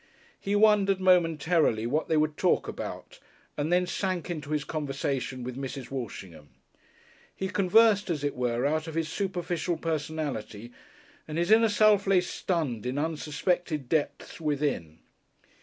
He 0.39 0.55
wondered 0.55 0.99
momentarily 0.99 1.85
what 1.85 2.07
they 2.07 2.17
would 2.17 2.35
talk 2.35 2.67
about 2.67 3.19
and 3.55 3.71
then 3.71 3.85
sank 3.85 4.31
into 4.31 4.49
his 4.49 4.63
conversation 4.63 5.43
with 5.43 5.55
Mrs. 5.55 5.91
Walshingham. 5.91 6.49
He 7.35 7.49
conversed, 7.49 8.09
as 8.09 8.23
it 8.23 8.33
were, 8.35 8.65
out 8.65 8.87
of 8.87 8.95
his 8.95 9.09
superficial 9.09 9.77
personality, 9.77 10.71
and 11.27 11.37
his 11.37 11.51
inner 11.51 11.69
self 11.69 12.07
lay 12.07 12.21
stunned 12.21 12.87
in 12.87 12.97
unsuspected 12.97 13.87
depths 13.87 14.41
within. 14.41 14.97